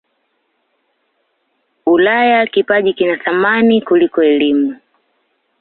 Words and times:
ulaya 1.85 2.47
kipaji 2.47 2.93
kina 2.93 3.17
thamani 3.17 3.81
kuliko 3.81 4.23
elimu 4.23 4.77